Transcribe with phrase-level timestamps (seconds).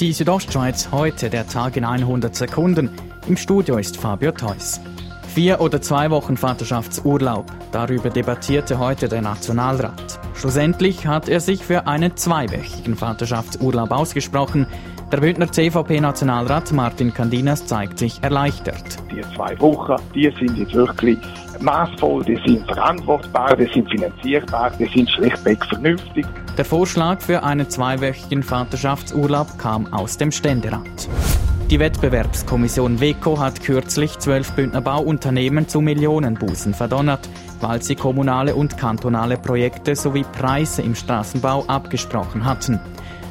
[0.00, 2.90] Die Südostschweiz heute, der Tag in 100 Sekunden.
[3.28, 4.80] Im Studio ist Fabio Theus.
[5.32, 7.46] Vier oder zwei Wochen Vaterschaftsurlaub.
[7.70, 10.18] Darüber debattierte heute der Nationalrat.
[10.34, 14.66] Schlussendlich hat er sich für einen zweiwöchigen Vaterschaftsurlaub ausgesprochen.
[15.14, 18.82] Der Bündner CVP-Nationalrat Martin Candinas zeigt sich erleichtert.
[19.12, 21.20] Die zwei Wochen, die sind jetzt wirklich
[21.60, 26.26] maßvoll, die sind verantwortbar, die sind finanzierbar, die sind schlichtweg vernünftig.
[26.58, 31.08] Der Vorschlag für einen zweiwöchigen Vaterschaftsurlaub kam aus dem Ständerat.
[31.70, 37.28] Die Wettbewerbskommission WECO hat kürzlich zwölf Bündner Bauunternehmen zu Millionenbußen verdonnert,
[37.60, 42.80] weil sie kommunale und kantonale Projekte sowie Preise im Straßenbau abgesprochen hatten.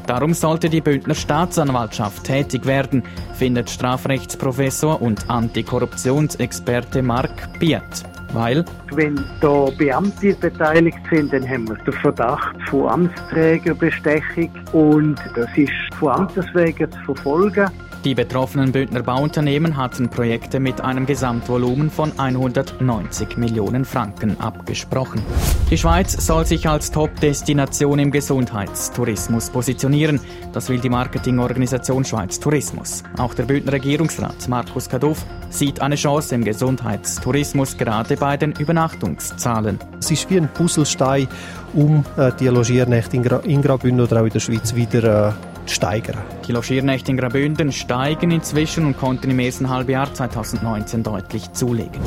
[0.08, 3.04] Darum sollte die Bündner Staatsanwaltschaft tätig werden,
[3.36, 7.82] findet Strafrechtsprofessor und Antikorruptionsexperte Mark Piet.
[8.34, 8.66] Weil?
[8.92, 15.72] Wenn da Beamte beteiligt sind, dann haben wir den Verdacht von Amtsträgerbestechung und das ist
[16.00, 17.70] von Amtes wegen zu verfolgen.
[18.04, 25.22] Die betroffenen Bündner Bauunternehmen hatten Projekte mit einem Gesamtvolumen von 190 Millionen Franken abgesprochen.
[25.72, 30.20] Die Schweiz soll sich als Top-Destination im Gesundheitstourismus positionieren.
[30.52, 33.04] Das will die Marketingorganisation Schweiz Tourismus.
[33.18, 39.80] Auch der Bündner Regierungsrat Markus Kaduff sieht eine Chance im Gesundheitstourismus, gerade bei den Übernachtungszahlen.
[40.00, 41.30] Es ist wie ein Puzzlestein,
[41.74, 46.18] um äh, die Logiernächte in Graubünden oder auch in der Schweiz wieder äh, steigern.
[46.48, 52.02] Die Logiernächte in Graubünden steigen inzwischen und konnten im ersten Halbjahr 2019 deutlich zulegen.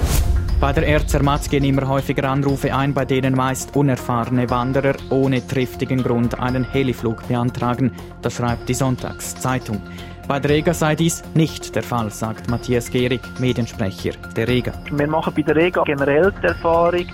[0.59, 6.03] Bei der Erzermatt gehen immer häufiger Anrufe ein, bei denen meist unerfahrene Wanderer ohne triftigen
[6.03, 7.93] Grund einen Heliflug beantragen.
[8.23, 9.83] Das schreibt die Sonntagszeitung.
[10.27, 14.73] Bei der Rega sei dies nicht der Fall, sagt Matthias Gehrig, Mediensprecher der Rega.
[14.91, 17.07] Wir machen bei der Rega generell die Erfahrung,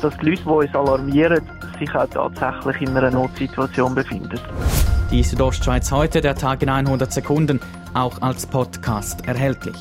[0.00, 1.42] dass die Leute, die uns alarmieren,
[1.78, 4.40] sich auch tatsächlich in einer Notsituation befinden.
[5.10, 7.60] Die Südostschweiz heute, der Tag in 100 Sekunden,
[7.94, 9.76] auch als Podcast erhältlich.